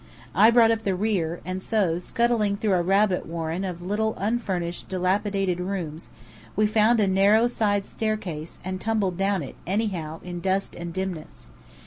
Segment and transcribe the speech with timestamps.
[0.33, 4.89] I brought up the rear, and so, scuttling through a rabbit warren of little unfurnished,
[4.89, 6.09] dilapidated rooms,
[6.55, 11.51] we found a narrow side staircase, and tumbled down it, anyhow, in dust and dimness.